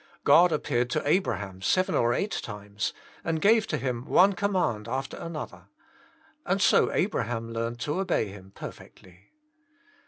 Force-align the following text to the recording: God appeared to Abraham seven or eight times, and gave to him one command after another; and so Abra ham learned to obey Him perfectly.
God 0.23 0.51
appeared 0.51 0.89
to 0.89 1.07
Abraham 1.07 1.61
seven 1.61 1.93
or 1.93 2.11
eight 2.11 2.31
times, 2.31 2.91
and 3.23 3.39
gave 3.39 3.67
to 3.67 3.77
him 3.77 4.05
one 4.07 4.33
command 4.33 4.87
after 4.87 5.15
another; 5.15 5.65
and 6.43 6.59
so 6.59 6.89
Abra 6.91 7.25
ham 7.25 7.53
learned 7.53 7.79
to 7.81 7.99
obey 7.99 8.29
Him 8.29 8.51
perfectly. 8.55 9.29